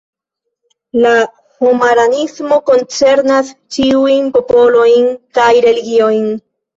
La 1.01 1.09
homaranismo 1.65 2.57
koncernas 2.69 3.51
ĉiujn 3.75 4.31
popolojn 4.39 5.05
kaj 5.39 5.51
religiojn. 5.67 6.27